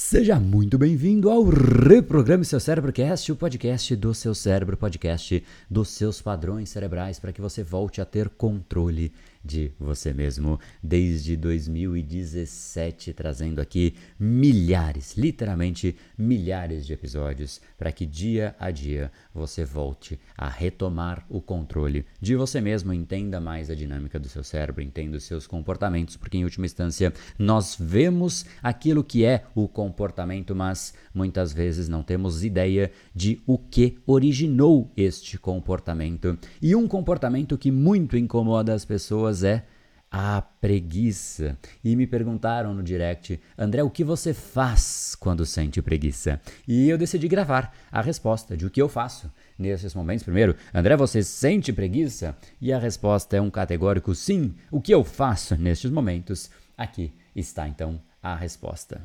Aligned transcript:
Seja 0.00 0.38
muito 0.38 0.78
bem-vindo 0.78 1.28
ao 1.28 1.42
Reprograme 1.42 2.44
Seu 2.44 2.60
Cérebrocast, 2.60 3.32
o 3.32 3.36
podcast 3.36 3.96
do 3.96 4.14
seu 4.14 4.32
cérebro, 4.32 4.76
podcast 4.76 5.44
dos 5.68 5.88
seus 5.88 6.22
padrões 6.22 6.68
cerebrais, 6.68 7.18
para 7.18 7.32
que 7.32 7.40
você 7.40 7.64
volte 7.64 8.00
a 8.00 8.04
ter 8.04 8.28
controle 8.28 9.12
de 9.44 9.72
você 9.78 10.12
mesmo. 10.12 10.58
Desde 10.82 11.36
2017, 11.36 13.12
trazendo 13.12 13.60
aqui 13.60 13.94
milhares, 14.18 15.16
literalmente 15.16 15.96
milhares 16.16 16.86
de 16.86 16.92
episódios, 16.92 17.60
para 17.76 17.92
que 17.92 18.06
dia 18.06 18.54
a 18.58 18.70
dia 18.70 19.10
você 19.34 19.64
volte 19.64 20.18
a 20.36 20.48
retomar 20.48 21.24
o 21.28 21.40
controle 21.40 22.04
de 22.20 22.34
você 22.34 22.60
mesmo, 22.60 22.92
entenda 22.92 23.40
mais 23.40 23.70
a 23.70 23.74
dinâmica 23.74 24.18
do 24.18 24.28
seu 24.28 24.42
cérebro, 24.42 24.82
entenda 24.82 25.16
os 25.16 25.24
seus 25.24 25.46
comportamentos, 25.46 26.16
porque 26.16 26.38
em 26.38 26.44
última 26.44 26.66
instância 26.66 27.12
nós 27.38 27.76
vemos 27.78 28.44
aquilo 28.62 29.04
que 29.04 29.24
é 29.24 29.44
o 29.54 29.68
comportamento, 29.68 30.54
mas 30.54 30.94
muitas 31.14 31.52
vezes 31.52 31.88
não 31.88 32.02
temos 32.02 32.44
ideia 32.44 32.90
de 33.14 33.40
o 33.46 33.58
que 33.58 33.98
originou 34.06 34.90
este 34.96 35.38
comportamento. 35.38 36.38
E 36.60 36.74
um 36.74 36.88
comportamento 36.88 37.58
que 37.58 37.70
muito 37.70 38.16
incomoda 38.16 38.74
as 38.74 38.84
pessoas 38.84 39.27
é 39.42 39.64
a 40.10 40.40
preguiça. 40.40 41.56
E 41.84 41.94
me 41.94 42.06
perguntaram 42.06 42.74
no 42.74 42.82
direct, 42.82 43.40
André, 43.56 43.82
o 43.82 43.90
que 43.90 44.02
você 44.02 44.32
faz 44.32 45.14
quando 45.18 45.44
sente 45.44 45.82
preguiça? 45.82 46.40
E 46.66 46.88
eu 46.88 46.98
decidi 46.98 47.28
gravar 47.28 47.74
a 47.92 48.00
resposta 48.00 48.56
de 48.56 48.66
o 48.66 48.70
que 48.70 48.80
eu 48.80 48.88
faço 48.88 49.30
nesses 49.58 49.94
momentos. 49.94 50.24
Primeiro, 50.24 50.56
André, 50.72 50.96
você 50.96 51.22
sente 51.22 51.72
preguiça? 51.72 52.36
E 52.60 52.72
a 52.72 52.78
resposta 52.78 53.36
é 53.36 53.40
um 53.40 53.50
categórico 53.50 54.14
sim. 54.14 54.54
O 54.70 54.80
que 54.80 54.92
eu 54.92 55.04
faço 55.04 55.56
nestes 55.56 55.90
momentos? 55.90 56.50
Aqui 56.76 57.12
está 57.34 57.68
então 57.68 58.00
a 58.22 58.34
resposta. 58.34 59.00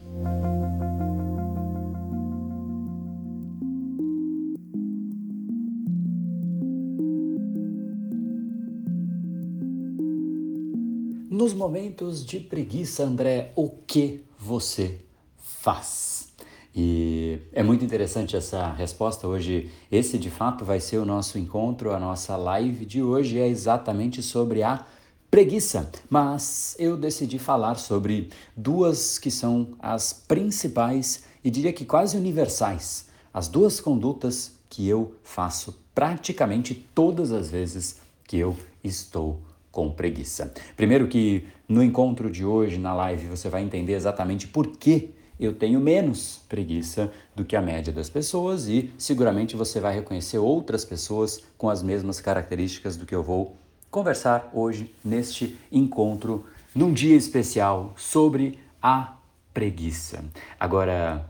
Nos 11.34 11.52
momentos 11.52 12.24
de 12.24 12.40
preguiça, 12.40 13.04
André, 13.04 13.54
o 13.56 13.68
que 13.68 14.24
você 14.38 15.00
faz? 15.42 16.28
E 16.76 17.40
é 17.52 17.64
muito 17.64 17.84
interessante 17.84 18.36
essa 18.36 18.72
resposta 18.72 19.28
hoje. 19.28 19.72
Esse 19.92 20.20
de 20.20 20.30
fato 20.30 20.64
vai 20.64 20.80
ser 20.80 21.00
o 21.00 21.06
nosso 21.06 21.40
encontro, 21.40 21.92
a 21.92 22.00
nossa 22.00 22.38
live 22.38 22.86
de 22.86 23.02
hoje 23.02 23.40
é 23.40 23.48
exatamente 23.48 24.22
sobre 24.22 24.62
a 24.62 24.86
preguiça. 25.32 25.90
Mas 26.08 26.76
eu 26.78 26.96
decidi 26.96 27.40
falar 27.40 27.80
sobre 27.80 28.30
duas 28.56 29.18
que 29.18 29.32
são 29.32 29.70
as 29.80 30.14
principais 30.14 31.24
e 31.44 31.50
diria 31.50 31.74
que 31.74 31.84
quase 31.84 32.16
universais, 32.16 33.08
as 33.34 33.48
duas 33.48 33.82
condutas 33.82 34.52
que 34.70 34.88
eu 34.88 35.16
faço 35.24 35.76
praticamente 35.96 36.76
todas 36.94 37.32
as 37.32 37.50
vezes 37.50 38.00
que 38.24 38.38
eu 38.38 38.56
estou 38.84 39.42
com 39.74 39.90
preguiça. 39.90 40.54
Primeiro 40.78 41.08
que 41.08 41.48
no 41.68 41.84
encontro 41.84 42.30
de 42.30 42.46
hoje, 42.46 42.78
na 42.78 42.94
live, 42.94 43.26
você 43.26 43.50
vai 43.50 43.64
entender 43.64 43.94
exatamente 43.94 44.48
por 44.48 44.68
que 44.78 45.10
eu 45.40 45.52
tenho 45.52 45.80
menos 45.80 46.40
preguiça 46.48 47.12
do 47.36 47.44
que 47.44 47.56
a 47.56 47.62
média 47.62 47.92
das 47.92 48.08
pessoas 48.08 48.68
e 48.68 48.94
seguramente 49.00 49.56
você 49.56 49.80
vai 49.80 49.96
reconhecer 49.96 50.38
outras 50.38 50.86
pessoas 50.86 51.44
com 51.58 51.70
as 51.70 51.82
mesmas 51.82 52.22
características 52.22 52.96
do 52.96 53.08
que 53.08 53.16
eu 53.16 53.24
vou 53.24 53.58
conversar 53.90 54.52
hoje 54.54 54.94
neste 55.04 55.58
encontro, 55.72 56.46
num 56.74 56.94
dia 56.94 57.16
especial 57.16 57.94
sobre 57.98 58.60
a 58.80 59.16
preguiça. 59.52 60.24
Agora, 60.60 61.28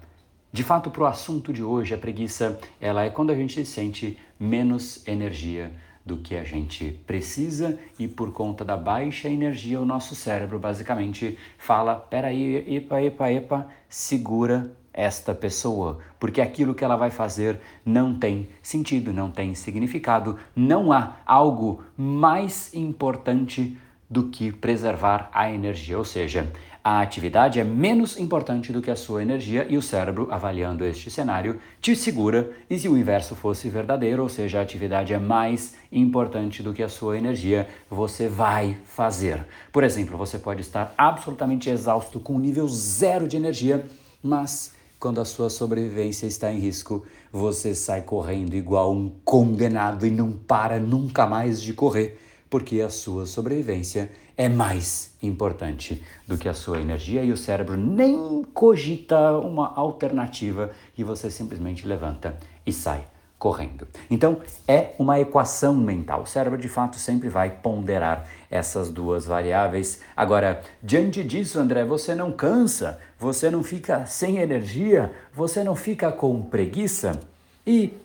de 0.52 0.64
fato, 0.64 0.92
para 0.92 1.04
o 1.04 1.08
assunto 1.08 1.54
de 1.54 1.64
hoje, 1.64 1.94
a 1.94 1.98
preguiça 1.98 2.60
ela 2.80 3.06
é 3.06 3.10
quando 3.10 3.32
a 3.32 3.36
gente 3.36 3.66
sente 3.66 4.18
menos 4.38 5.02
energia 5.08 5.72
do 6.06 6.18
que 6.18 6.36
a 6.36 6.44
gente 6.44 6.92
precisa 7.08 7.80
e 7.98 8.08
por 8.08 8.32
conta 8.34 8.66
da 8.66 8.76
baixa 8.76 9.30
energia 9.30 9.80
o 9.80 9.86
nosso 9.86 10.16
cérebro 10.16 10.60
basicamente 10.60 11.38
fala, 11.58 11.96
peraí, 11.96 12.76
epa, 12.76 13.02
epa, 13.02 13.32
epa, 13.32 13.68
segura 13.88 14.72
esta 14.94 15.34
pessoa, 15.34 16.00
porque 16.20 16.40
aquilo 16.40 16.76
que 16.76 16.84
ela 16.84 16.96
vai 16.96 17.10
fazer 17.10 17.60
não 17.84 18.14
tem 18.14 18.48
sentido, 18.62 19.12
não 19.12 19.32
tem 19.32 19.56
significado, 19.56 20.38
não 20.56 20.92
há 20.92 21.18
algo 21.26 21.84
mais 21.98 22.72
importante 22.74 23.76
do 24.10 24.30
que 24.30 24.52
preservar 24.52 25.30
a 25.34 25.52
energia, 25.52 25.98
ou 25.98 26.06
seja, 26.06 26.52
a 26.84 27.00
atividade 27.00 27.62
é 27.62 27.64
menos 27.64 28.20
importante 28.20 28.74
do 28.74 28.82
que 28.82 28.92
a 28.92 28.96
sua 28.96 29.22
energia 29.22 29.66
e 29.70 29.78
o 29.78 29.82
cérebro, 29.82 30.28
avaliando 30.30 30.84
este 30.84 31.10
cenário, 31.10 31.58
te 31.80 31.96
segura. 31.96 32.52
E 32.70 32.78
se 32.78 32.90
o 32.90 32.98
inverso 32.98 33.36
fosse 33.36 33.70
verdadeiro, 33.70 34.22
ou 34.22 34.28
seja, 34.28 34.60
a 34.60 34.64
atividade 34.64 35.14
é 35.14 35.18
mais 35.18 35.76
importante 35.90 36.62
do 36.62 36.74
que 36.74 36.84
a 36.84 36.90
sua 36.90 37.18
energia, 37.18 37.70
você 37.90 38.28
vai 38.28 38.78
fazer. 38.86 39.46
Por 39.72 39.82
exemplo, 39.82 40.18
você 40.18 40.38
pode 40.38 40.60
estar 40.60 40.94
absolutamente 40.98 41.70
exausto 41.70 42.20
com 42.20 42.38
nível 42.38 42.68
zero 42.68 43.30
de 43.30 43.38
energia, 43.38 43.86
mas 44.22 44.74
quando 45.00 45.22
a 45.22 45.26
sua 45.26 45.50
sobrevivência 45.50 46.26
está 46.28 46.52
em 46.52 46.60
risco, 46.60 47.06
você 47.32 47.74
sai 47.74 48.02
correndo 48.02 48.56
igual 48.56 48.92
um 48.94 49.10
condenado 49.24 50.06
e 50.06 50.12
não 50.12 50.34
para 50.34 50.80
nunca 50.80 51.26
mais 51.26 51.62
de 51.62 51.74
correr, 51.74 52.20
porque 52.54 52.82
a 52.82 52.90
sua 52.92 53.26
sobrevivência 53.26 54.12
é 54.38 54.48
mais 54.48 55.10
importante 55.24 56.04
do 56.28 56.38
que 56.38 56.48
a 56.48 56.54
sua 56.54 56.80
energia 56.80 57.24
e 57.24 57.32
o 57.32 57.36
cérebro 57.36 57.76
nem 57.76 58.44
cogita 58.54 59.32
uma 59.40 59.74
alternativa 59.74 60.70
e 60.96 61.04
você 61.04 61.32
simplesmente 61.32 61.88
levanta 61.88 62.38
e 62.64 62.72
sai 62.72 63.08
correndo. 63.40 63.88
Então, 64.08 64.38
é 64.68 64.94
uma 65.00 65.20
equação 65.20 65.74
mental. 65.74 66.22
O 66.22 66.28
cérebro, 66.28 66.60
de 66.60 66.70
fato, 66.70 66.98
sempre 66.98 67.28
vai 67.28 67.50
ponderar 67.50 68.28
essas 68.52 68.92
duas 68.92 69.26
variáveis. 69.26 70.02
Agora, 70.16 70.62
diante 70.82 71.24
disso, 71.24 71.60
André, 71.60 71.84
você 71.84 72.14
não 72.14 72.32
cansa, 72.32 73.00
você 73.18 73.50
não 73.50 73.64
fica 73.64 74.06
sem 74.06 74.38
energia, 74.38 75.12
você 75.34 75.64
não 75.64 75.76
fica 75.76 76.12
com 76.12 76.40
preguiça? 76.44 77.20
E 77.66 77.96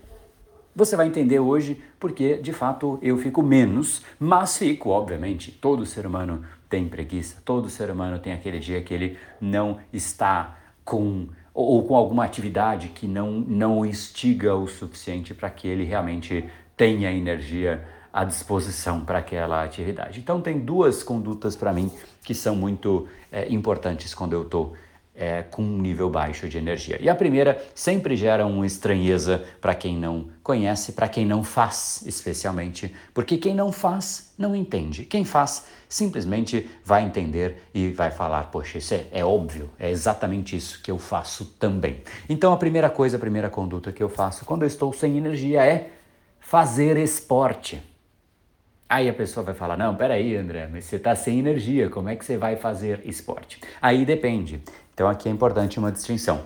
você 0.78 0.94
vai 0.94 1.08
entender 1.08 1.40
hoje 1.40 1.82
porque, 1.98 2.36
de 2.36 2.52
fato, 2.52 3.00
eu 3.02 3.18
fico 3.18 3.42
menos, 3.42 4.00
mas 4.18 4.56
fico, 4.56 4.90
obviamente. 4.90 5.50
Todo 5.50 5.84
ser 5.84 6.06
humano 6.06 6.44
tem 6.70 6.88
preguiça, 6.88 7.42
todo 7.44 7.68
ser 7.68 7.90
humano 7.90 8.20
tem 8.20 8.32
aquele 8.32 8.60
dia 8.60 8.80
que 8.80 8.94
ele 8.94 9.18
não 9.40 9.78
está 9.92 10.56
com 10.84 11.26
ou 11.52 11.82
com 11.82 11.96
alguma 11.96 12.24
atividade 12.24 12.90
que 12.90 13.08
não, 13.08 13.32
não 13.32 13.80
o 13.80 13.86
instiga 13.86 14.54
o 14.54 14.68
suficiente 14.68 15.34
para 15.34 15.50
que 15.50 15.66
ele 15.66 15.82
realmente 15.82 16.44
tenha 16.76 17.10
energia 17.10 17.84
à 18.12 18.22
disposição 18.22 19.00
para 19.00 19.18
aquela 19.18 19.64
atividade. 19.64 20.20
Então, 20.20 20.40
tem 20.40 20.60
duas 20.60 21.02
condutas 21.02 21.56
para 21.56 21.72
mim 21.72 21.90
que 22.22 22.32
são 22.32 22.54
muito 22.54 23.08
é, 23.32 23.52
importantes 23.52 24.14
quando 24.14 24.34
eu 24.34 24.42
estou 24.42 24.74
é, 25.18 25.42
com 25.42 25.62
um 25.62 25.78
nível 25.78 26.08
baixo 26.08 26.48
de 26.48 26.56
energia. 26.56 26.96
E 27.00 27.08
a 27.08 27.14
primeira 27.14 27.60
sempre 27.74 28.16
gera 28.16 28.46
uma 28.46 28.64
estranheza 28.64 29.44
para 29.60 29.74
quem 29.74 29.96
não 29.96 30.28
conhece, 30.42 30.92
para 30.92 31.08
quem 31.08 31.26
não 31.26 31.42
faz, 31.42 32.02
especialmente, 32.06 32.94
porque 33.12 33.36
quem 33.36 33.54
não 33.54 33.72
faz 33.72 34.32
não 34.38 34.54
entende. 34.54 35.04
Quem 35.04 35.24
faz 35.24 35.66
simplesmente 35.88 36.70
vai 36.84 37.04
entender 37.04 37.64
e 37.74 37.90
vai 37.90 38.10
falar: 38.10 38.44
Poxa, 38.44 38.78
isso 38.78 38.94
é, 38.94 39.06
é 39.10 39.24
óbvio, 39.24 39.70
é 39.78 39.90
exatamente 39.90 40.56
isso 40.56 40.80
que 40.80 40.90
eu 40.90 40.98
faço 40.98 41.44
também. 41.58 42.02
Então, 42.28 42.52
a 42.52 42.56
primeira 42.56 42.88
coisa, 42.88 43.16
a 43.16 43.20
primeira 43.20 43.50
conduta 43.50 43.90
que 43.90 44.02
eu 44.02 44.08
faço 44.08 44.44
quando 44.44 44.62
eu 44.62 44.68
estou 44.68 44.92
sem 44.92 45.16
energia 45.16 45.64
é 45.64 45.90
fazer 46.38 46.96
esporte. 46.96 47.82
Aí 48.88 49.08
a 49.08 49.12
pessoa 49.12 49.44
vai 49.44 49.54
falar: 49.54 49.76
Não, 49.76 49.94
peraí, 49.94 50.34
André, 50.36 50.68
mas 50.70 50.84
você 50.84 50.96
está 50.96 51.14
sem 51.14 51.38
energia, 51.38 51.90
como 51.90 52.08
é 52.08 52.16
que 52.16 52.24
você 52.24 52.38
vai 52.38 52.56
fazer 52.56 53.02
esporte? 53.04 53.60
Aí 53.82 54.04
depende. 54.04 54.62
Então 54.94 55.08
aqui 55.08 55.28
é 55.28 55.32
importante 55.32 55.78
uma 55.78 55.92
distinção. 55.92 56.42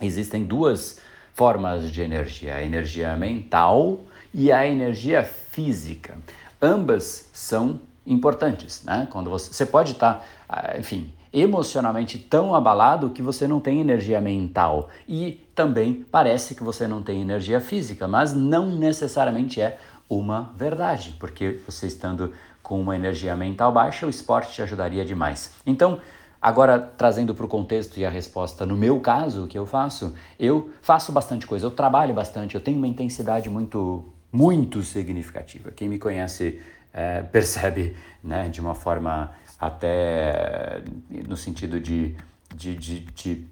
Existem 0.00 0.44
duas 0.44 1.00
formas 1.34 1.92
de 1.92 2.02
energia: 2.02 2.56
a 2.56 2.62
energia 2.62 3.16
mental 3.16 4.00
e 4.34 4.50
a 4.50 4.66
energia 4.66 5.22
física. 5.22 6.18
Ambas 6.60 7.30
são 7.32 7.80
importantes, 8.04 8.82
né? 8.84 9.06
Quando 9.10 9.30
você, 9.30 9.52
você 9.52 9.64
pode 9.64 9.92
estar, 9.92 10.26
tá, 10.48 10.74
enfim, 10.78 11.12
emocionalmente 11.32 12.18
tão 12.18 12.54
abalado 12.54 13.10
que 13.10 13.22
você 13.22 13.46
não 13.46 13.60
tem 13.60 13.80
energia 13.80 14.20
mental 14.20 14.88
e 15.06 15.46
também 15.54 16.04
parece 16.10 16.54
que 16.54 16.64
você 16.64 16.88
não 16.88 17.02
tem 17.02 17.20
energia 17.20 17.60
física, 17.60 18.08
mas 18.08 18.32
não 18.32 18.66
necessariamente 18.66 19.60
é 19.60 19.78
uma 20.08 20.52
verdade, 20.56 21.16
porque 21.18 21.60
você 21.66 21.86
estando 21.86 22.32
com 22.62 22.80
uma 22.80 22.96
energia 22.96 23.34
mental 23.36 23.72
baixa, 23.72 24.06
o 24.06 24.10
esporte 24.10 24.52
te 24.52 24.62
ajudaria 24.62 25.04
demais. 25.04 25.52
Então, 25.66 26.00
Agora, 26.40 26.78
trazendo 26.78 27.34
para 27.34 27.44
o 27.44 27.48
contexto 27.48 27.98
e 27.98 28.06
a 28.06 28.10
resposta, 28.10 28.64
no 28.64 28.76
meu 28.76 29.00
caso, 29.00 29.44
o 29.44 29.48
que 29.48 29.58
eu 29.58 29.66
faço, 29.66 30.14
eu 30.38 30.70
faço 30.80 31.10
bastante 31.10 31.44
coisa, 31.44 31.66
eu 31.66 31.70
trabalho 31.70 32.14
bastante, 32.14 32.54
eu 32.54 32.60
tenho 32.60 32.78
uma 32.78 32.86
intensidade 32.86 33.50
muito, 33.50 34.04
muito 34.32 34.80
significativa. 34.84 35.72
Quem 35.72 35.88
me 35.88 35.98
conhece 35.98 36.60
é, 36.92 37.22
percebe 37.22 37.96
né, 38.22 38.48
de 38.48 38.60
uma 38.60 38.74
forma 38.74 39.32
até 39.58 40.80
no 41.26 41.36
sentido 41.36 41.80
de, 41.80 42.14
de, 42.54 42.76
de, 42.76 43.00
de 43.00 43.46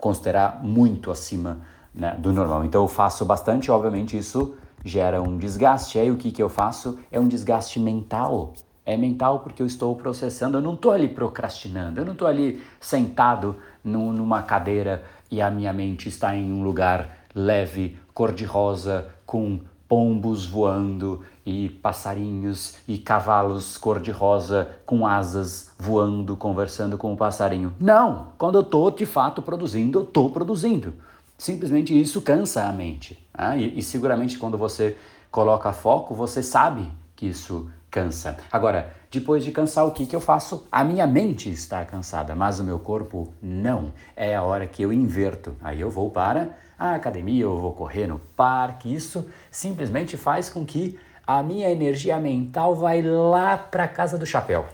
considerar 0.00 0.64
muito 0.64 1.10
acima 1.10 1.60
né, 1.94 2.16
do 2.18 2.32
normal. 2.32 2.64
Então 2.64 2.80
eu 2.80 2.88
faço 2.88 3.22
bastante, 3.26 3.70
obviamente 3.70 4.16
isso 4.16 4.56
gera 4.84 5.22
um 5.22 5.36
desgaste. 5.36 5.98
Aí 5.98 6.10
o 6.10 6.16
que, 6.16 6.30
que 6.30 6.42
eu 6.42 6.48
faço? 6.48 6.98
É 7.10 7.18
um 7.18 7.28
desgaste 7.28 7.78
mental. 7.78 8.54
É 8.84 8.96
mental 8.96 9.40
porque 9.40 9.62
eu 9.62 9.66
estou 9.66 9.94
processando, 9.94 10.58
eu 10.58 10.62
não 10.62 10.74
estou 10.74 10.90
ali 10.90 11.06
procrastinando, 11.06 12.00
eu 12.00 12.04
não 12.04 12.12
estou 12.12 12.26
ali 12.26 12.62
sentado 12.80 13.56
no, 13.84 14.12
numa 14.12 14.42
cadeira 14.42 15.04
e 15.30 15.40
a 15.40 15.50
minha 15.50 15.72
mente 15.72 16.08
está 16.08 16.34
em 16.34 16.52
um 16.52 16.64
lugar 16.64 17.26
leve, 17.34 17.98
cor-de-rosa, 18.12 19.06
com 19.24 19.60
pombos 19.88 20.46
voando 20.46 21.22
e 21.44 21.68
passarinhos 21.68 22.76
e 22.86 22.96
cavalos 22.96 23.76
cor-de-rosa 23.76 24.68
com 24.86 25.06
asas 25.06 25.72
voando, 25.78 26.36
conversando 26.36 26.96
com 26.96 27.12
o 27.12 27.16
passarinho. 27.16 27.74
Não! 27.80 28.28
Quando 28.38 28.56
eu 28.56 28.62
estou 28.62 28.90
de 28.90 29.04
fato 29.04 29.42
produzindo, 29.42 29.98
eu 29.98 30.04
estou 30.04 30.30
produzindo. 30.30 30.94
Simplesmente 31.40 31.98
isso 31.98 32.20
cansa 32.20 32.64
a 32.64 32.72
mente. 32.72 33.18
Né? 33.36 33.60
E, 33.60 33.78
e 33.78 33.82
seguramente 33.82 34.36
quando 34.36 34.58
você 34.58 34.94
coloca 35.30 35.72
foco, 35.72 36.14
você 36.14 36.42
sabe 36.42 36.92
que 37.16 37.26
isso 37.26 37.70
cansa. 37.90 38.36
Agora, 38.52 38.94
depois 39.10 39.42
de 39.42 39.50
cansar, 39.50 39.86
o 39.86 39.90
que, 39.90 40.04
que 40.04 40.14
eu 40.14 40.20
faço? 40.20 40.68
A 40.70 40.84
minha 40.84 41.06
mente 41.06 41.50
está 41.50 41.82
cansada, 41.86 42.34
mas 42.34 42.60
o 42.60 42.64
meu 42.64 42.78
corpo 42.78 43.32
não. 43.40 43.90
É 44.14 44.36
a 44.36 44.42
hora 44.42 44.66
que 44.66 44.82
eu 44.82 44.92
inverto. 44.92 45.56
Aí 45.62 45.80
eu 45.80 45.90
vou 45.90 46.10
para 46.10 46.58
a 46.78 46.94
academia, 46.94 47.44
eu 47.44 47.58
vou 47.58 47.72
correr 47.72 48.06
no 48.06 48.18
parque. 48.18 48.94
Isso 48.94 49.26
simplesmente 49.50 50.18
faz 50.18 50.50
com 50.50 50.66
que 50.66 50.98
a 51.26 51.42
minha 51.42 51.70
energia 51.70 52.20
mental 52.20 52.76
vai 52.76 53.00
lá 53.00 53.56
para 53.56 53.88
casa 53.88 54.18
do 54.18 54.26
chapéu. 54.26 54.66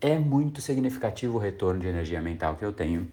É 0.00 0.16
muito 0.16 0.60
significativo 0.60 1.34
o 1.34 1.40
retorno 1.40 1.80
de 1.80 1.88
energia 1.88 2.22
mental 2.22 2.54
que 2.54 2.64
eu 2.64 2.72
tenho. 2.72 3.10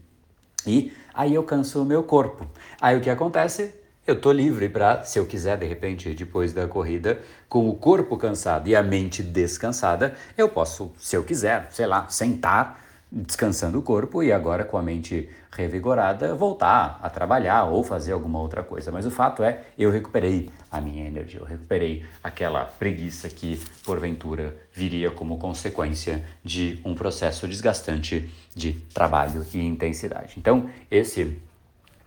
E 0.66 0.94
aí 1.14 1.36
eu 1.36 1.44
canso 1.44 1.82
o 1.82 1.86
meu 1.86 2.04
corpo. 2.04 2.46
Aí 2.80 2.98
o 2.98 3.02
que 3.02 3.10
acontece? 3.10 3.74
Eu 4.06 4.16
estou 4.16 4.32
livre 4.32 4.68
para, 4.70 5.04
se 5.04 5.20
eu 5.20 5.26
quiser, 5.26 5.58
de 5.58 5.68
repente, 5.68 6.14
depois 6.16 6.52
da 6.52 6.68
corrida, 6.68 7.20
com 7.48 7.70
o 7.70 7.76
corpo 7.76 8.18
cansado 8.18 8.68
e 8.68 8.76
a 8.76 8.82
mente 8.82 9.22
descansada, 9.22 10.16
eu 10.36 10.50
posso, 10.50 10.92
se 10.98 11.16
eu 11.16 11.24
quiser, 11.24 11.68
sei 11.70 11.86
lá, 11.86 12.08
sentar 12.10 12.84
descansando 13.12 13.80
o 13.80 13.82
corpo 13.82 14.22
e 14.22 14.32
agora 14.32 14.64
com 14.64 14.78
a 14.78 14.82
mente 14.82 15.30
revigorada 15.52 16.36
voltar 16.36 17.00
a 17.02 17.10
trabalhar 17.10 17.66
ou 17.66 17.84
fazer 17.84 18.12
alguma 18.12 18.40
outra 18.40 18.62
coisa. 18.62 18.92
Mas 18.92 19.06
o 19.06 19.12
fato 19.12 19.44
é, 19.44 19.64
eu 19.78 19.90
recuperei 19.90 20.50
a 20.72 20.80
minha 20.80 21.08
energia, 21.08 21.40
eu 21.40 21.46
recuperei 21.46 22.06
aquela 22.24 22.66
preguiça 22.66 23.28
que 23.28 23.60
porventura 23.84 24.56
viria 24.74 25.10
como 25.10 25.40
consequência 25.40 26.24
de 26.44 26.80
um 26.86 26.94
processo 26.94 27.48
desgastante 27.48 28.30
de 28.56 28.74
trabalho 28.94 29.46
e 29.54 29.60
intensidade. 29.60 30.36
Então, 30.38 30.70
esse 30.92 31.40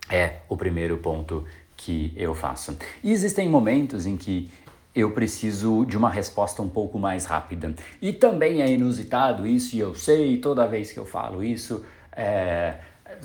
é 0.09 0.37
o 0.47 0.55
primeiro 0.55 0.97
ponto 0.97 1.45
que 1.75 2.13
eu 2.15 2.33
faço. 2.33 2.77
E 3.03 3.11
existem 3.11 3.49
momentos 3.49 4.05
em 4.05 4.15
que 4.15 4.49
eu 4.95 5.11
preciso 5.11 5.85
de 5.85 5.97
uma 5.97 6.09
resposta 6.09 6.61
um 6.61 6.69
pouco 6.69 6.99
mais 6.99 7.25
rápida. 7.25 7.73
E 8.01 8.13
também 8.13 8.61
é 8.61 8.71
inusitado 8.71 9.47
isso, 9.47 9.75
e 9.75 9.79
eu 9.79 9.95
sei, 9.95 10.37
toda 10.37 10.67
vez 10.67 10.91
que 10.91 10.99
eu 10.99 11.05
falo 11.05 11.43
isso, 11.43 11.83
é, 12.11 12.75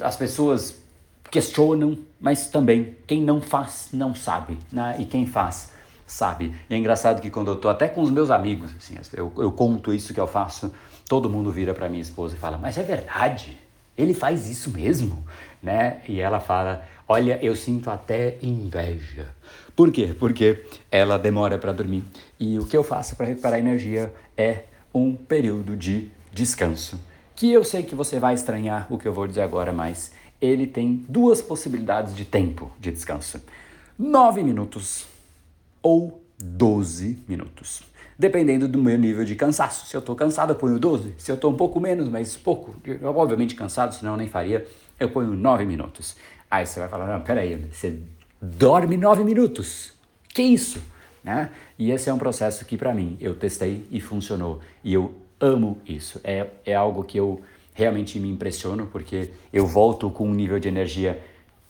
as 0.01 0.17
pessoas 0.17 0.81
questionam, 1.31 1.99
mas 2.19 2.49
também 2.49 2.97
quem 3.07 3.23
não 3.23 3.41
faz 3.41 3.89
não 3.93 4.15
sabe, 4.15 4.59
né? 4.73 4.97
e 4.99 5.05
quem 5.05 5.27
faz 5.27 5.71
sabe. 6.07 6.55
E 6.69 6.75
é 6.75 6.79
engraçado 6.79 7.21
que 7.21 7.31
quando 7.31 7.51
eu 7.51 7.57
tô 7.57 7.69
até 7.69 7.87
com 7.87 8.01
os 8.01 8.11
meus 8.11 8.31
amigos, 8.31 8.71
assim, 8.77 8.97
eu, 9.13 9.31
eu 9.37 9.53
conto 9.53 9.93
isso 9.93 10.15
que 10.15 10.21
eu 10.21 10.27
faço, 10.27 10.73
todo 11.07 11.29
mundo 11.29 11.53
vira 11.53 11.75
para 11.75 11.89
minha 11.89 12.03
esposa 12.03 12.35
e 12.35 12.39
fala: 12.39 12.57
Mas 12.57 12.79
é 12.79 12.83
verdade, 12.83 13.59
ele 13.97 14.15
faz 14.15 14.49
isso 14.49 14.71
mesmo, 14.71 15.23
né? 15.63 16.01
E 16.09 16.21
ela 16.21 16.41
fala: 16.41 16.87
Olha, 17.07 17.39
eu 17.43 17.57
sinto 17.57 17.91
até 17.91 18.37
inveja. 18.43 19.29
Por 19.75 19.93
quê? 19.93 20.15
Porque 20.19 20.65
ela 20.91 21.19
demora 21.19 21.57
para 21.57 21.73
dormir. 21.73 22.05
E 22.39 22.59
o 22.59 22.67
que 22.67 22.77
eu 22.77 22.85
faço 22.85 23.17
para 23.17 23.27
recuperar 23.27 23.59
energia 23.59 24.13
é 24.37 24.65
um 24.93 25.15
período 25.15 25.77
de 25.77 26.11
descanso. 26.33 27.01
Que 27.35 27.53
eu 27.53 27.63
sei 27.63 27.83
que 27.83 27.95
você 27.95 28.19
vai 28.19 28.35
estranhar 28.35 28.87
o 28.91 28.99
que 28.99 29.07
eu 29.07 29.13
vou 29.13 29.27
dizer 29.27 29.43
agora, 29.43 29.73
mas 29.73 30.13
ele 30.41 30.67
tem 30.67 31.05
duas 31.09 31.41
possibilidades 31.41 32.15
de 32.15 32.25
tempo 32.25 32.71
de 32.79 32.91
descanso: 32.91 33.41
9 33.99 34.43
minutos 34.43 35.07
ou 35.83 36.23
12 36.39 37.19
minutos. 37.29 37.83
Dependendo 38.19 38.67
do 38.67 38.83
meu 38.83 38.99
nível 38.99 39.25
de 39.25 39.37
cansaço. 39.37 39.87
Se 39.87 39.97
eu 39.97 40.01
estou 40.01 40.17
cansado, 40.17 40.51
eu 40.51 40.57
ponho 40.57 40.79
12. 40.79 41.15
Se 41.19 41.31
eu 41.31 41.37
estou 41.37 41.53
um 41.53 41.57
pouco 41.57 41.79
menos, 41.79 42.09
mas 42.09 42.37
pouco, 42.37 42.75
obviamente 43.05 43.55
cansado, 43.55 43.95
senão 43.95 44.13
eu 44.13 44.17
nem 44.17 44.29
faria, 44.29 44.67
eu 44.99 45.11
ponho 45.11 45.35
9 45.35 45.65
minutos. 45.65 46.17
Aí 46.51 46.67
você 46.67 46.81
vai 46.81 46.89
falar: 46.89 47.07
não, 47.07 47.21
peraí, 47.21 47.57
você 47.71 47.99
dorme 48.41 48.97
nove 48.97 49.25
minutos. 49.25 49.93
Que 50.29 50.43
isso? 50.43 50.83
Né? 51.23 51.51
E 51.79 51.91
esse 51.91 52.09
é 52.09 52.15
um 52.15 52.19
processo 52.19 52.65
que, 52.65 52.77
para 52.77 52.95
mim, 52.95 53.17
eu 53.21 53.35
testei 53.35 53.87
e 53.91 54.01
funcionou. 54.01 54.61
E 54.83 54.95
eu 54.95 55.15
amo 55.41 55.79
isso. 55.87 56.21
É, 56.25 56.47
é 56.65 56.75
algo 56.75 57.05
que 57.05 57.19
eu 57.19 57.43
realmente 57.75 58.19
me 58.19 58.31
impressiono, 58.31 58.87
porque 58.87 59.31
eu 59.53 59.67
volto 59.67 60.11
com 60.11 60.29
um 60.29 60.35
nível 60.35 60.59
de 60.59 60.69
energia 60.69 61.23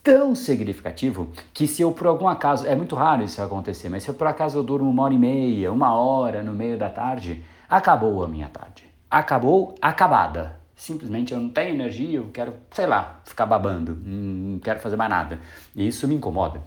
tão 0.02 0.34
significativo 0.34 1.30
que 1.52 1.66
se 1.66 1.82
eu 1.82 1.92
por 1.92 2.06
algum 2.06 2.28
acaso, 2.28 2.66
é 2.66 2.74
muito 2.74 2.96
raro 2.96 3.22
isso 3.22 3.42
acontecer, 3.42 3.90
mas 3.90 4.04
se 4.04 4.08
eu 4.08 4.14
por 4.14 4.26
acaso 4.26 4.58
eu 4.58 4.62
durmo 4.62 4.88
uma 4.88 5.02
hora 5.02 5.12
e 5.12 5.18
meia, 5.18 5.70
uma 5.70 5.92
hora 5.92 6.42
no 6.42 6.52
meio 6.52 6.78
da 6.78 6.88
tarde, 6.88 7.44
acabou 7.68 8.24
a 8.24 8.28
minha 8.28 8.48
tarde. 8.48 8.88
Acabou, 9.10 9.74
acabada. 9.82 10.58
Simplesmente 10.78 11.34
eu 11.34 11.40
não 11.40 11.50
tenho 11.50 11.74
energia, 11.74 12.18
eu 12.18 12.30
quero, 12.32 12.54
sei 12.70 12.86
lá, 12.86 13.20
ficar 13.24 13.44
babando, 13.46 13.98
não 14.00 14.60
quero 14.60 14.78
fazer 14.78 14.94
mais 14.94 15.10
nada. 15.10 15.40
E 15.74 15.88
isso 15.88 16.06
me 16.06 16.14
incomoda. 16.14 16.62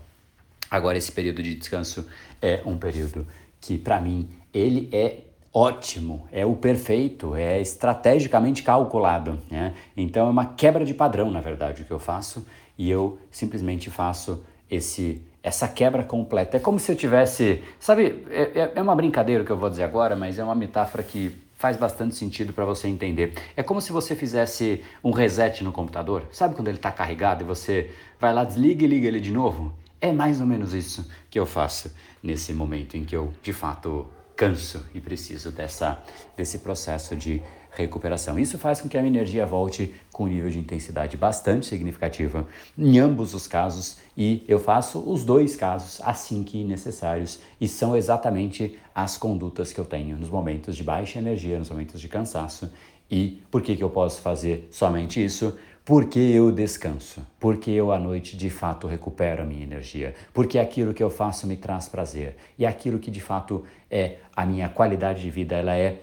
Agora, 0.70 0.98
esse 0.98 1.10
período 1.10 1.42
de 1.42 1.54
descanso 1.54 2.06
é 2.40 2.60
um 2.66 2.76
período 2.76 3.26
que, 3.58 3.78
para 3.78 3.98
mim, 3.98 4.28
ele 4.52 4.90
é 4.92 5.20
ótimo, 5.52 6.26
é 6.30 6.44
o 6.44 6.54
perfeito, 6.54 7.34
é 7.34 7.58
estrategicamente 7.58 8.62
calculado. 8.62 9.38
Né? 9.50 9.72
Então, 9.96 10.26
é 10.26 10.30
uma 10.30 10.44
quebra 10.44 10.84
de 10.84 10.92
padrão, 10.92 11.30
na 11.30 11.40
verdade, 11.40 11.80
o 11.80 11.84
que 11.86 11.90
eu 11.90 11.98
faço, 11.98 12.46
e 12.76 12.90
eu 12.90 13.18
simplesmente 13.30 13.90
faço 13.90 14.44
esse 14.70 15.22
essa 15.42 15.66
quebra 15.66 16.04
completa. 16.04 16.56
É 16.56 16.60
como 16.60 16.78
se 16.78 16.92
eu 16.92 16.96
tivesse. 16.96 17.62
Sabe, 17.80 18.24
é, 18.30 18.60
é, 18.60 18.72
é 18.76 18.82
uma 18.82 18.94
brincadeira 18.94 19.42
que 19.42 19.50
eu 19.50 19.56
vou 19.56 19.68
dizer 19.68 19.82
agora, 19.82 20.14
mas 20.14 20.38
é 20.38 20.44
uma 20.44 20.54
metáfora 20.54 21.02
que 21.02 21.36
faz 21.62 21.76
bastante 21.76 22.16
sentido 22.16 22.52
para 22.52 22.64
você 22.64 22.88
entender. 22.88 23.34
É 23.56 23.62
como 23.62 23.80
se 23.80 23.92
você 23.92 24.16
fizesse 24.16 24.82
um 25.02 25.12
reset 25.12 25.62
no 25.62 25.70
computador. 25.70 26.24
Sabe 26.32 26.56
quando 26.56 26.66
ele 26.66 26.78
está 26.78 26.90
carregado 26.90 27.44
e 27.44 27.46
você 27.46 27.92
vai 28.18 28.34
lá, 28.34 28.42
desliga 28.42 28.84
e 28.84 28.88
liga 28.88 29.06
ele 29.06 29.20
de 29.20 29.30
novo? 29.30 29.72
É 30.00 30.10
mais 30.10 30.40
ou 30.40 30.46
menos 30.46 30.74
isso 30.74 31.08
que 31.30 31.38
eu 31.38 31.46
faço 31.46 31.94
nesse 32.20 32.52
momento 32.52 32.96
em 32.96 33.04
que 33.04 33.14
eu, 33.14 33.32
de 33.40 33.52
fato, 33.52 34.08
canso 34.34 34.84
e 34.92 35.00
preciso 35.00 35.52
dessa, 35.52 36.02
desse 36.36 36.58
processo 36.58 37.14
de 37.14 37.40
recuperação. 37.74 38.38
Isso 38.38 38.58
faz 38.58 38.80
com 38.80 38.88
que 38.88 38.96
a 38.98 39.02
minha 39.02 39.16
energia 39.18 39.46
volte 39.46 39.94
com 40.12 40.24
um 40.24 40.28
nível 40.28 40.50
de 40.50 40.58
intensidade 40.58 41.16
bastante 41.16 41.66
significativa 41.66 42.46
em 42.76 42.98
ambos 42.98 43.34
os 43.34 43.46
casos 43.46 43.98
e 44.16 44.44
eu 44.46 44.58
faço 44.58 44.98
os 45.00 45.24
dois 45.24 45.56
casos 45.56 46.00
assim 46.04 46.44
que 46.44 46.62
necessários 46.64 47.40
e 47.60 47.66
são 47.66 47.96
exatamente 47.96 48.78
as 48.94 49.16
condutas 49.16 49.72
que 49.72 49.80
eu 49.80 49.84
tenho 49.84 50.16
nos 50.18 50.28
momentos 50.28 50.76
de 50.76 50.82
baixa 50.82 51.18
energia, 51.18 51.58
nos 51.58 51.70
momentos 51.70 52.00
de 52.00 52.08
cansaço. 52.08 52.70
E 53.10 53.42
por 53.50 53.62
que, 53.62 53.76
que 53.76 53.84
eu 53.84 53.90
posso 53.90 54.20
fazer 54.20 54.68
somente 54.70 55.22
isso? 55.22 55.56
Porque 55.84 56.18
eu 56.18 56.52
descanso, 56.52 57.26
porque 57.40 57.70
eu 57.70 57.90
à 57.90 57.98
noite 57.98 58.36
de 58.36 58.48
fato 58.48 58.86
recupero 58.86 59.42
a 59.42 59.44
minha 59.44 59.64
energia, 59.64 60.14
porque 60.32 60.58
aquilo 60.58 60.94
que 60.94 61.02
eu 61.02 61.10
faço 61.10 61.46
me 61.46 61.56
traz 61.56 61.88
prazer 61.88 62.36
e 62.56 62.64
aquilo 62.64 63.00
que 63.00 63.10
de 63.10 63.20
fato 63.20 63.64
é 63.90 64.18
a 64.34 64.46
minha 64.46 64.68
qualidade 64.68 65.22
de 65.22 65.30
vida, 65.30 65.56
ela 65.56 65.74
é 65.74 66.00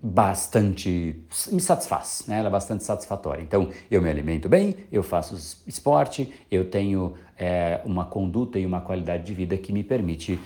bastante 0.00 1.16
me 1.50 1.60
satisfaz, 1.60 2.24
né? 2.28 2.38
ela 2.38 2.48
é 2.48 2.50
bastante 2.50 2.84
satisfatória. 2.84 3.42
Então, 3.42 3.70
eu 3.90 4.00
me 4.00 4.08
alimento 4.08 4.48
bem, 4.48 4.76
eu 4.92 5.02
faço 5.02 5.34
esporte, 5.66 6.32
eu 6.50 6.70
tenho 6.70 7.14
é, 7.36 7.80
uma 7.84 8.04
conduta 8.04 8.58
e 8.58 8.66
uma 8.66 8.80
qualidade 8.80 9.24
de 9.24 9.34
vida 9.34 9.56
que 9.56 9.72
me 9.72 9.82
permite 9.82 10.38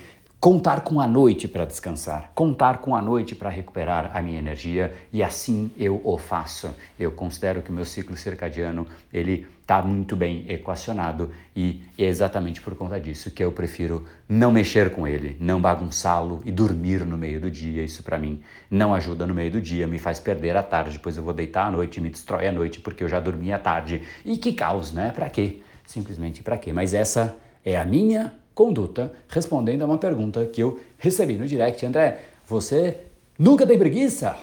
contar 0.42 0.80
com 0.80 1.00
a 1.00 1.06
noite 1.06 1.46
para 1.46 1.64
descansar, 1.64 2.32
contar 2.34 2.78
com 2.78 2.96
a 2.96 3.00
noite 3.00 3.32
para 3.32 3.48
recuperar 3.48 4.10
a 4.12 4.20
minha 4.20 4.40
energia 4.40 4.92
e 5.12 5.22
assim 5.22 5.70
eu 5.78 6.00
o 6.02 6.18
faço. 6.18 6.74
Eu 6.98 7.12
considero 7.12 7.62
que 7.62 7.70
o 7.70 7.72
meu 7.72 7.84
ciclo 7.84 8.16
circadiano 8.16 8.84
ele 9.12 9.46
está 9.60 9.80
muito 9.80 10.16
bem 10.16 10.44
equacionado 10.48 11.30
e 11.54 11.84
é 11.96 12.06
exatamente 12.06 12.60
por 12.60 12.74
conta 12.74 12.98
disso 12.98 13.30
que 13.30 13.44
eu 13.44 13.52
prefiro 13.52 14.04
não 14.28 14.50
mexer 14.50 14.90
com 14.90 15.06
ele, 15.06 15.36
não 15.38 15.60
bagunçá-lo 15.60 16.42
e 16.44 16.50
dormir 16.50 17.06
no 17.06 17.16
meio 17.16 17.40
do 17.40 17.48
dia. 17.48 17.84
Isso 17.84 18.02
para 18.02 18.18
mim 18.18 18.42
não 18.68 18.92
ajuda 18.92 19.24
no 19.24 19.32
meio 19.32 19.52
do 19.52 19.60
dia, 19.60 19.86
me 19.86 20.00
faz 20.00 20.18
perder 20.18 20.56
a 20.56 20.62
tarde, 20.64 20.94
depois 20.94 21.16
eu 21.16 21.22
vou 21.22 21.32
deitar 21.32 21.68
à 21.68 21.70
noite, 21.70 22.00
me 22.00 22.10
destrói 22.10 22.48
à 22.48 22.52
noite 22.52 22.80
porque 22.80 23.04
eu 23.04 23.08
já 23.08 23.20
dormi 23.20 23.52
à 23.52 23.60
tarde. 23.60 24.02
E 24.24 24.36
que 24.36 24.52
caos, 24.52 24.92
né? 24.92 25.12
Para 25.14 25.30
quê? 25.30 25.62
Simplesmente 25.86 26.42
para 26.42 26.58
quê? 26.58 26.72
Mas 26.72 26.94
essa 26.94 27.36
é 27.64 27.76
a 27.76 27.84
minha 27.84 28.41
conduta 28.54 29.12
respondendo 29.28 29.82
a 29.82 29.86
uma 29.86 29.98
pergunta 29.98 30.44
que 30.46 30.62
eu 30.62 30.80
recebi 30.98 31.34
no 31.34 31.46
direct. 31.46 31.84
André, 31.84 32.20
você 32.46 32.98
nunca 33.38 33.66
tem 33.66 33.78
preguiça? 33.78 34.36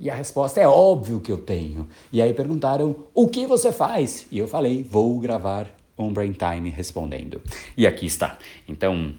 E 0.00 0.08
a 0.08 0.14
resposta 0.14 0.60
é 0.60 0.68
óbvio 0.68 1.20
que 1.20 1.32
eu 1.32 1.38
tenho. 1.38 1.88
E 2.12 2.22
aí 2.22 2.32
perguntaram: 2.32 2.94
o 3.12 3.28
que 3.28 3.46
você 3.46 3.72
faz? 3.72 4.26
E 4.30 4.38
eu 4.38 4.46
falei: 4.46 4.82
vou 4.82 5.18
gravar 5.18 5.66
um 5.98 6.12
Brain 6.12 6.32
Time 6.32 6.70
respondendo. 6.70 7.42
E 7.76 7.86
aqui 7.86 8.06
está. 8.06 8.38
Então, 8.68 9.14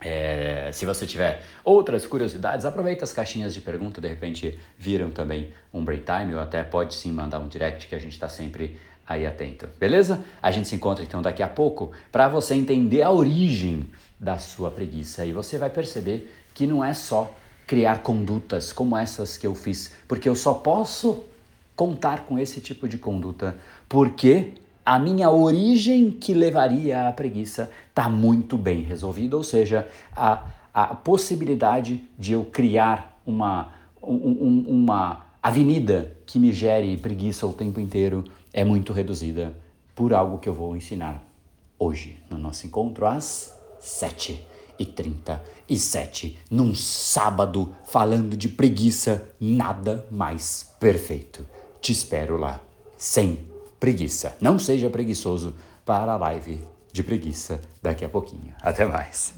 é, 0.00 0.70
se 0.72 0.86
você 0.86 1.06
tiver 1.06 1.42
outras 1.64 2.06
curiosidades, 2.06 2.64
aproveita 2.64 3.04
as 3.04 3.12
caixinhas 3.12 3.52
de 3.52 3.60
pergunta, 3.60 4.00
de 4.00 4.06
repente 4.06 4.58
viram 4.78 5.10
também 5.10 5.52
um 5.72 5.84
Brain 5.84 6.02
Time, 6.02 6.34
ou 6.34 6.40
até 6.40 6.62
pode 6.62 6.94
sim 6.94 7.10
mandar 7.10 7.40
um 7.40 7.48
direct 7.48 7.88
que 7.88 7.94
a 7.94 7.98
gente 7.98 8.12
está 8.12 8.28
sempre 8.28 8.78
aí 9.06 9.26
atento, 9.26 9.68
beleza? 9.78 10.24
A 10.42 10.50
gente 10.50 10.68
se 10.68 10.74
encontra 10.74 11.04
então 11.04 11.22
daqui 11.22 11.42
a 11.42 11.48
pouco 11.48 11.92
para 12.10 12.28
você 12.28 12.54
entender 12.54 13.02
a 13.02 13.10
origem 13.10 13.88
da 14.18 14.38
sua 14.38 14.70
preguiça 14.70 15.24
e 15.24 15.32
você 15.32 15.58
vai 15.58 15.70
perceber 15.70 16.32
que 16.52 16.66
não 16.66 16.84
é 16.84 16.92
só 16.94 17.32
criar 17.66 18.02
condutas 18.02 18.72
como 18.72 18.96
essas 18.96 19.36
que 19.36 19.46
eu 19.46 19.54
fiz, 19.54 19.92
porque 20.08 20.28
eu 20.28 20.34
só 20.34 20.54
posso 20.54 21.24
contar 21.74 22.24
com 22.24 22.38
esse 22.38 22.60
tipo 22.60 22.88
de 22.88 22.96
conduta 22.96 23.56
porque 23.88 24.54
a 24.84 24.98
minha 24.98 25.30
origem 25.30 26.10
que 26.10 26.32
levaria 26.32 27.08
à 27.08 27.12
preguiça 27.12 27.70
está 27.88 28.08
muito 28.08 28.56
bem 28.56 28.82
resolvida, 28.82 29.36
ou 29.36 29.42
seja, 29.42 29.88
a, 30.14 30.44
a 30.72 30.86
possibilidade 30.94 32.02
de 32.16 32.32
eu 32.32 32.44
criar 32.44 33.18
uma, 33.26 33.72
um, 34.00 34.64
uma 34.68 35.26
avenida 35.42 36.12
que 36.24 36.38
me 36.38 36.52
gere 36.52 36.96
preguiça 36.96 37.46
o 37.46 37.52
tempo 37.52 37.80
inteiro 37.80 38.24
é 38.56 38.64
muito 38.64 38.92
reduzida 38.94 39.54
por 39.94 40.14
algo 40.14 40.38
que 40.38 40.48
eu 40.48 40.54
vou 40.54 40.74
ensinar 40.74 41.22
hoje 41.78 42.18
no 42.30 42.38
nosso 42.38 42.66
encontro 42.66 43.06
às 43.06 43.54
7h37, 43.82 46.36
num 46.50 46.74
sábado, 46.74 47.76
falando 47.86 48.34
de 48.34 48.48
preguiça, 48.48 49.28
nada 49.38 50.06
mais 50.10 50.74
perfeito. 50.80 51.46
Te 51.82 51.92
espero 51.92 52.38
lá, 52.38 52.62
sem 52.96 53.40
preguiça. 53.78 54.34
Não 54.40 54.58
seja 54.58 54.88
preguiçoso 54.88 55.54
para 55.84 56.14
a 56.14 56.16
live 56.16 56.64
de 56.90 57.04
preguiça 57.04 57.60
daqui 57.82 58.06
a 58.06 58.08
pouquinho. 58.08 58.54
Até 58.62 58.86
mais. 58.86 59.34